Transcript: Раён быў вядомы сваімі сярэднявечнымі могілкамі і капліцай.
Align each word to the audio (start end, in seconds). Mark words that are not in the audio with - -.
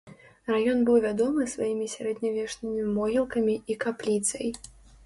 Раён 0.53 0.79
быў 0.87 0.97
вядомы 1.03 1.47
сваімі 1.53 1.91
сярэднявечнымі 1.97 2.89
могілкамі 2.99 3.55
і 3.61 3.73
капліцай. 3.87 4.49